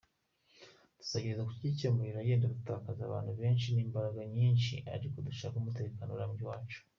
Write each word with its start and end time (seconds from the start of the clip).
Tuzagerageza 0.99 1.47
kukikemurira, 1.49 2.27
yenda 2.27 2.51
tuzatakaza 2.53 3.01
abantu 3.05 3.31
benshi 3.41 3.67
n’imbaraga 3.69 4.21
nyinshi 4.35 4.73
ariko 4.95 5.17
dushake 5.27 5.55
umutekano 5.57 6.11
urambye 6.15 6.41
iwacu. 6.45 6.79